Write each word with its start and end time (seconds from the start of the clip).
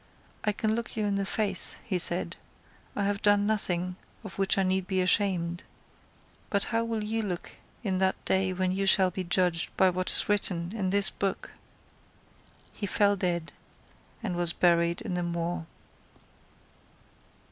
"I 0.43 0.51
can 0.51 0.73
look 0.73 0.97
you 0.97 1.05
in 1.05 1.13
the 1.13 1.27
face," 1.27 1.77
he 1.85 1.99
said; 1.99 2.35
"I 2.95 3.03
have 3.03 3.21
done 3.21 3.45
nothing 3.45 3.97
of 4.23 4.39
which 4.39 4.57
I 4.57 4.63
need 4.63 4.87
be 4.87 4.99
ashamed. 4.99 5.63
But 6.49 6.63
how 6.73 6.83
will 6.83 7.03
you 7.03 7.21
look 7.21 7.51
in 7.83 7.99
that 7.99 8.15
day 8.25 8.51
when 8.51 8.71
you 8.71 8.87
shall 8.87 9.11
be 9.11 9.23
judged 9.23 9.77
by 9.77 9.91
what 9.91 10.09
is 10.09 10.27
written 10.27 10.73
in 10.75 10.89
this 10.89 11.11
book?" 11.11 11.51
He 12.73 12.87
fell 12.87 13.15
dead, 13.15 13.51
and 14.23 14.35
was 14.35 14.53
buried 14.53 15.01
in 15.03 15.13
the 15.13 15.21
moor. 15.21 15.67